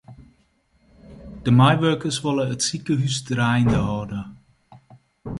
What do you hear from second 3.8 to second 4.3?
hâlde.